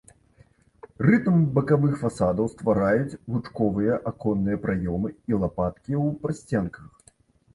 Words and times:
Рытм 1.07 1.35
бакавых 1.57 1.93
фасадаў 2.03 2.47
ствараюць 2.53 3.17
лучковыя 3.33 3.99
аконныя 4.11 4.57
праёмы 4.65 5.09
і 5.33 5.39
лапаткі 5.43 5.93
ў 6.05 6.07
прасценках. 6.25 6.85